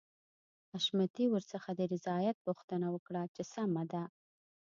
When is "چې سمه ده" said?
3.35-4.03